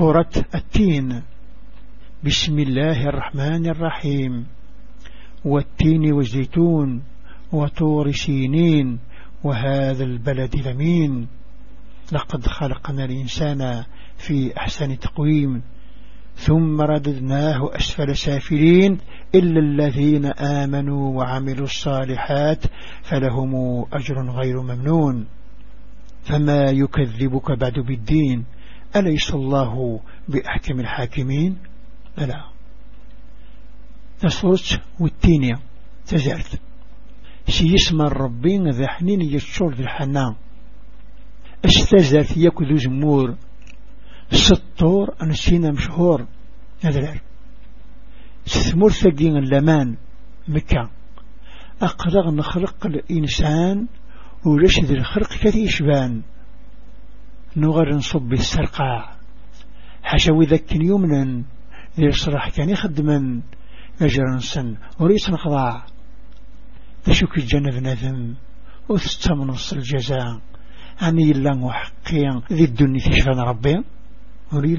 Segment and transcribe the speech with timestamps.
[0.00, 1.22] سورة التين.
[2.24, 4.46] بسم الله الرحمن الرحيم.
[5.44, 7.02] والتين والزيتون
[7.52, 8.98] وطور سينين
[9.44, 11.28] وهذا البلد لمين
[12.12, 13.84] لقد خلقنا الإنسان
[14.16, 15.62] في أحسن تقويم
[16.34, 18.98] ثم رددناه أسفل سافلين
[19.34, 22.64] إلا الذين آمنوا وعملوا الصالحات
[23.02, 25.26] فلهم أجر غير ممنون.
[26.22, 28.44] فما يكذبك بعد بالدين؟
[28.96, 31.56] أليس الله بأحكم الحاكمين؟
[32.18, 32.44] بلى.
[34.20, 35.58] تصرت والتينية
[36.06, 36.46] تزعت
[37.48, 40.34] سيسمى الربين ذا حنين يشور ذي الحنان.
[41.64, 43.36] استزرت يكذو زمور.
[44.30, 46.26] سطور أنسينا مشهور.
[46.84, 47.22] نذلك
[48.46, 49.96] ستمر ثقين اللمان.
[50.48, 50.90] مكة
[51.82, 53.86] أقرغ نخلق الإنسان
[54.46, 56.22] ولشد الخرق كثي شبان
[57.56, 59.16] نغر نصب السرقاع
[60.02, 61.44] حشوي ذك يمنا
[61.98, 63.42] يصرح كان يخدما
[64.02, 65.84] أجر سن وريس نخضاع
[67.04, 68.34] تشك الجنة بنذم
[68.88, 70.40] وتستمنص الجزاء.
[71.00, 73.84] عني الله وحقيا ذي الدنيا تشفى ربي
[74.52, 74.74] وري